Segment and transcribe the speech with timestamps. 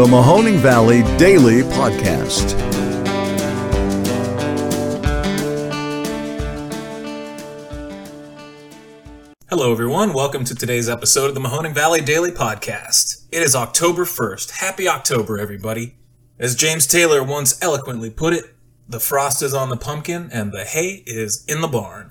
[0.00, 2.58] the Mahoning Valley Daily Podcast.
[9.50, 10.14] Hello, everyone.
[10.14, 13.26] Welcome to today's episode of the Mahoning Valley Daily Podcast.
[13.30, 14.52] It is October 1st.
[14.52, 15.96] Happy October, everybody.
[16.38, 18.54] As James Taylor once eloquently put it,
[18.88, 22.10] the frost is on the pumpkin and the hay is in the barn.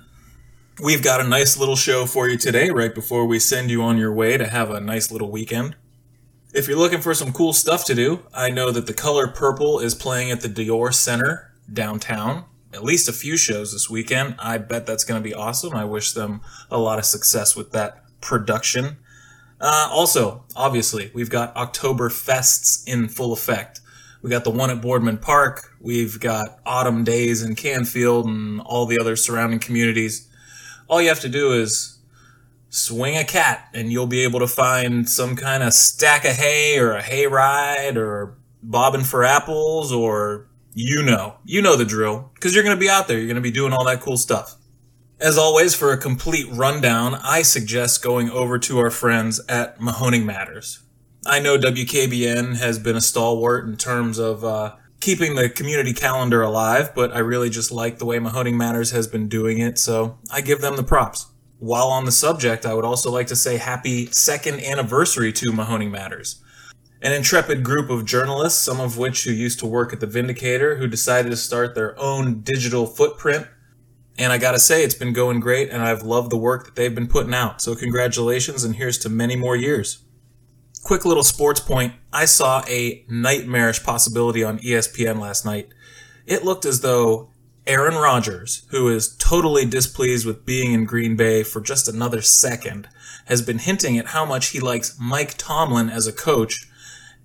[0.79, 3.97] We've got a nice little show for you today, right before we send you on
[3.97, 5.75] your way to have a nice little weekend.
[6.53, 9.79] If you're looking for some cool stuff to do, I know that the color purple
[9.79, 14.35] is playing at the DeYor Center downtown at least a few shows this weekend.
[14.39, 15.75] I bet that's going to be awesome.
[15.75, 18.97] I wish them a lot of success with that production.
[19.59, 23.81] Uh, also, obviously, we've got October fests in full effect.
[24.21, 25.75] We got the one at Boardman Park.
[25.79, 30.27] We've got autumn days in Canfield and all the other surrounding communities.
[30.87, 31.98] All you have to do is
[32.69, 36.78] swing a cat and you'll be able to find some kind of stack of hay
[36.78, 42.31] or a hay ride or bobbing for apples or you know, you know the drill,
[42.36, 43.17] because you're going to be out there.
[43.17, 44.56] You're going to be doing all that cool stuff.
[45.20, 50.23] As always, for a complete rundown, I suggest going over to our friends at Mahoning
[50.23, 50.80] Matters.
[51.25, 56.42] I know WKBN has been a stalwart in terms of uh, keeping the community calendar
[56.42, 60.17] alive, but I really just like the way Mahoning Matters has been doing it, so
[60.31, 61.25] I give them the props.
[61.60, 65.92] While on the subject, I would also like to say happy second anniversary to Mahoning
[65.92, 66.42] Matters
[67.02, 70.76] an intrepid group of journalists, some of which who used to work at the Vindicator,
[70.76, 73.48] who decided to start their own digital footprint.
[74.18, 76.94] And I gotta say, it's been going great, and I've loved the work that they've
[76.94, 77.62] been putting out.
[77.62, 80.04] So, congratulations, and here's to many more years.
[80.84, 85.70] Quick little sports point I saw a nightmarish possibility on ESPN last night.
[86.26, 87.30] It looked as though
[87.70, 92.89] Aaron Rodgers, who is totally displeased with being in Green Bay for just another second,
[93.25, 96.67] has been hinting at how much he likes Mike Tomlin as a coach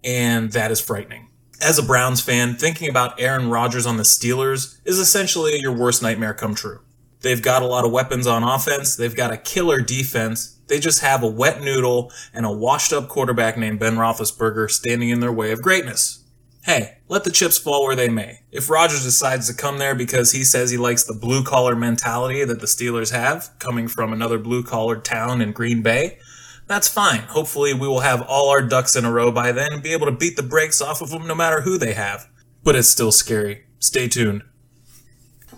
[0.04, 1.30] and that is frightening.
[1.62, 6.02] As a Browns fan, thinking about Aaron Rodgers on the Steelers is essentially your worst
[6.02, 6.80] nightmare come true.
[7.22, 11.00] They've got a lot of weapons on offense, they've got a killer defense, they just
[11.00, 15.32] have a wet noodle and a washed up quarterback named Ben Roethlisberger standing in their
[15.32, 16.22] way of greatness.
[16.64, 18.40] Hey, let the chips fall where they may.
[18.50, 22.44] If Rodgers decides to come there because he says he likes the blue collar mentality
[22.44, 26.18] that the Steelers have, coming from another blue collar town in Green Bay,
[26.66, 27.20] that's fine.
[27.20, 30.06] Hopefully, we will have all our ducks in a row by then and be able
[30.06, 32.26] to beat the brakes off of them no matter who they have.
[32.62, 33.66] But it's still scary.
[33.78, 34.42] Stay tuned.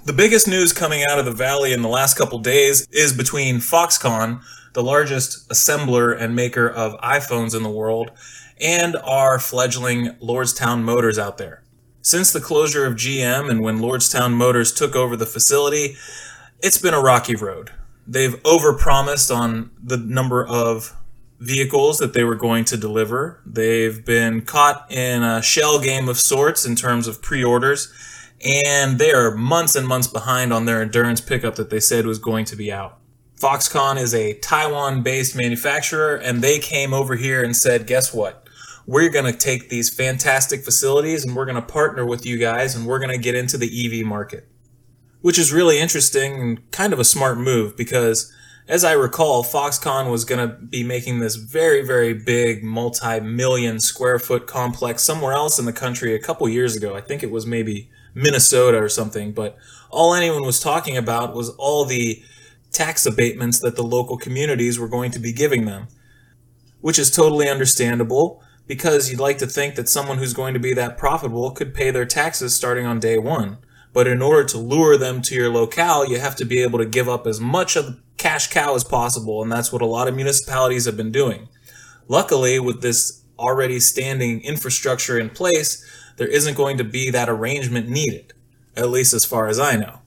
[0.04, 3.58] The biggest news coming out of the Valley in the last couple days is between
[3.58, 4.40] Foxconn,
[4.72, 8.10] the largest assembler and maker of iPhones in the world,
[8.60, 11.62] and our fledgling Lordstown Motors out there.
[12.02, 15.96] Since the closure of GM and when Lordstown Motors took over the facility,
[16.62, 17.72] it's been a rocky road
[18.06, 20.96] they've overpromised on the number of
[21.40, 23.40] vehicles that they were going to deliver.
[23.44, 27.92] They've been caught in a shell game of sorts in terms of pre-orders,
[28.44, 32.18] and they are months and months behind on their endurance pickup that they said was
[32.18, 32.98] going to be out.
[33.38, 38.45] Foxconn is a Taiwan-based manufacturer, and they came over here and said, "Guess what?
[38.86, 42.74] We're going to take these fantastic facilities and we're going to partner with you guys,
[42.74, 44.48] and we're going to get into the EV market."
[45.26, 48.32] which is really interesting and kind of a smart move because
[48.68, 54.20] as I recall, Foxconn was going to be making this very, very big multi-million square
[54.20, 56.94] foot complex somewhere else in the country a couple years ago.
[56.94, 59.56] I think it was maybe Minnesota or something, but
[59.90, 62.22] all anyone was talking about was all the
[62.70, 65.88] tax abatements that the local communities were going to be giving them,
[66.82, 70.74] which is totally understandable because you'd like to think that someone who's going to be
[70.74, 73.58] that profitable could pay their taxes starting on day one.
[73.92, 76.84] But in order to lure them to your locale, you have to be able to
[76.84, 80.08] give up as much of the cash cow as possible, and that's what a lot
[80.08, 81.48] of municipalities have been doing.
[82.08, 85.84] Luckily, with this already standing infrastructure in place,
[86.16, 88.32] there isn't going to be that arrangement needed,
[88.76, 90.00] at least as far as I know.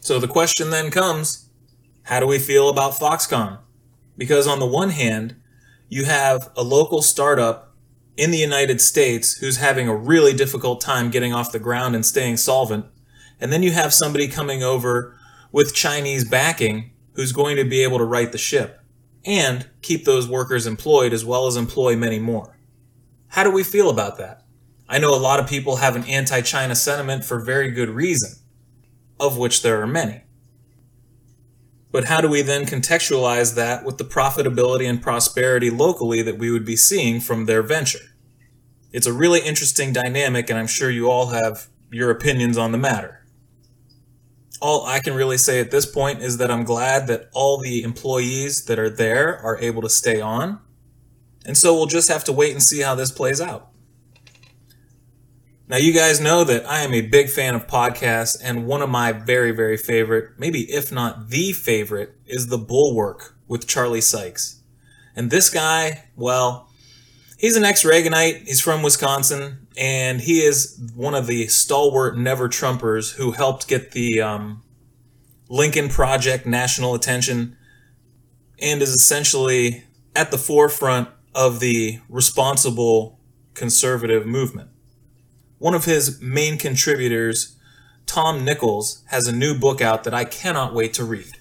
[0.00, 1.48] So the question then comes
[2.04, 3.58] how do we feel about Foxconn?
[4.16, 5.36] Because on the one hand,
[5.88, 7.69] you have a local startup
[8.20, 12.04] in the United States who's having a really difficult time getting off the ground and
[12.04, 12.84] staying solvent
[13.40, 15.16] and then you have somebody coming over
[15.50, 18.80] with Chinese backing who's going to be able to right the ship
[19.24, 22.58] and keep those workers employed as well as employ many more.
[23.28, 24.42] How do we feel about that?
[24.86, 28.32] I know a lot of people have an anti China sentiment for very good reason,
[29.18, 30.22] of which there are many.
[31.92, 36.50] But how do we then contextualize that with the profitability and prosperity locally that we
[36.50, 38.09] would be seeing from their venture?
[38.92, 42.78] It's a really interesting dynamic, and I'm sure you all have your opinions on the
[42.78, 43.20] matter
[44.60, 47.82] all I can really say at this point is that I'm glad that all the
[47.82, 50.60] employees that are there are able to stay on.
[51.46, 53.68] And so we'll just have to wait and see how this plays out.
[55.66, 58.90] Now, you guys know that I am a big fan of podcasts, and one of
[58.90, 64.62] my very, very favorite, maybe if not the favorite, is The Bulwark with Charlie Sykes.
[65.14, 66.69] And this guy, well,
[67.40, 72.48] he's an ex Reaganite, he's from Wisconsin, and he is one of the stalwart never
[72.48, 74.62] Trumpers who helped get the um,
[75.48, 77.56] Lincoln Project national attention
[78.60, 79.84] and is essentially
[80.14, 83.18] at the forefront of the responsible
[83.54, 84.68] conservative movement.
[85.58, 87.56] One of his main contributors,
[88.04, 91.38] Tom Nichols, has a new book out that I cannot wait to read.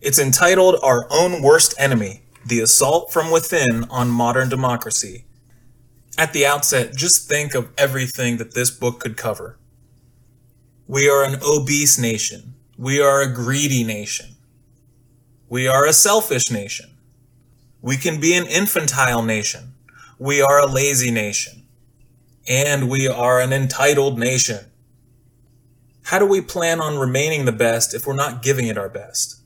[0.00, 5.24] It's entitled Our Own Worst Enemy The Assault from Within on Modern Democracy.
[6.18, 9.58] At the outset, just think of everything that this book could cover.
[10.86, 12.54] We are an obese nation.
[12.76, 14.36] We are a greedy nation.
[15.48, 16.90] We are a selfish nation.
[17.80, 19.72] We can be an infantile nation.
[20.18, 21.62] We are a lazy nation
[22.46, 24.66] and we are an entitled nation.
[26.02, 29.40] How do we plan on remaining the best if we're not giving it our best?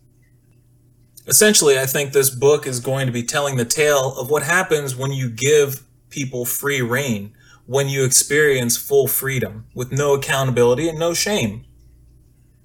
[1.29, 4.97] Essentially, I think this book is going to be telling the tale of what happens
[4.97, 7.35] when you give people free reign,
[7.67, 11.67] when you experience full freedom with no accountability and no shame.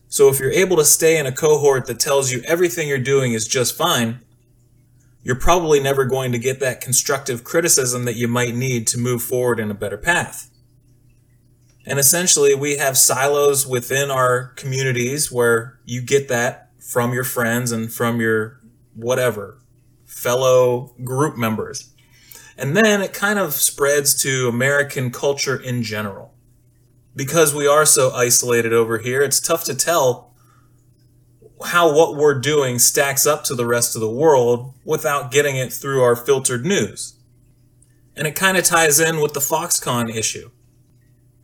[0.08, 3.34] So if you're able to stay in a cohort that tells you everything you're doing
[3.34, 4.22] is just fine,
[5.24, 9.24] you're probably never going to get that constructive criticism that you might need to move
[9.24, 10.50] forward in a better path.
[11.86, 17.72] And essentially, we have silos within our communities where you get that from your friends
[17.72, 18.62] and from your
[18.94, 19.60] whatever
[20.06, 21.94] fellow group members.
[22.58, 26.34] And then it kind of spreads to American culture in general.
[27.16, 30.34] Because we are so isolated over here, it's tough to tell
[31.66, 35.72] how what we're doing stacks up to the rest of the world without getting it
[35.72, 37.16] through our filtered news.
[38.16, 40.52] And it kind of ties in with the Foxconn issue.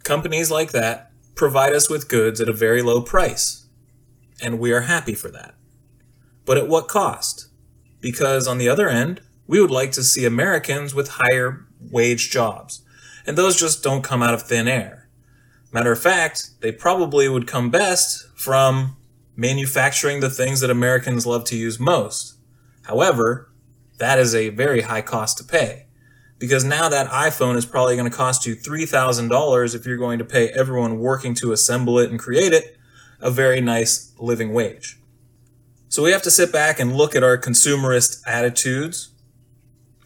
[0.03, 3.68] Companies like that provide us with goods at a very low price,
[4.41, 5.56] and we are happy for that.
[6.45, 7.47] But at what cost?
[8.01, 12.83] Because on the other end, we would like to see Americans with higher wage jobs,
[13.25, 15.09] and those just don't come out of thin air.
[15.71, 18.95] Matter of fact, they probably would come best from
[19.36, 22.35] manufacturing the things that Americans love to use most.
[22.83, 23.51] However,
[24.00, 25.85] that is a very high cost to pay.
[26.39, 30.25] Because now that iPhone is probably going to cost you $3,000 if you're going to
[30.25, 32.77] pay everyone working to assemble it and create it
[33.19, 35.00] a very nice living wage.
[35.88, 39.10] So we have to sit back and look at our consumerist attitudes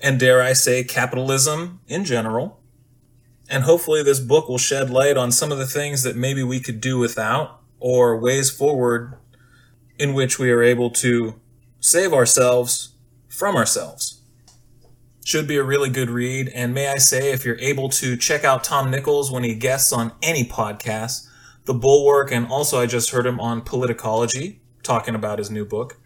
[0.01, 2.61] and dare I say capitalism in general.
[3.49, 6.59] And hopefully this book will shed light on some of the things that maybe we
[6.59, 9.17] could do without or ways forward
[9.97, 11.39] in which we are able to
[11.79, 12.95] save ourselves
[13.27, 14.21] from ourselves.
[15.25, 16.49] Should be a really good read.
[16.49, 19.91] And may I say, if you're able to check out Tom Nichols when he guests
[19.91, 21.27] on any podcast,
[21.65, 25.97] The Bulwark, and also I just heard him on Politicology talking about his new book,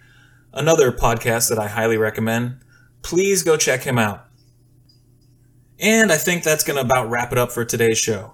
[0.54, 2.60] another podcast that I highly recommend.
[3.02, 4.28] Please go check him out.
[5.80, 8.34] And I think that's going to about wrap it up for today's show.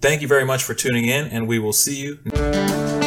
[0.00, 2.99] Thank you very much for tuning in, and we will see you.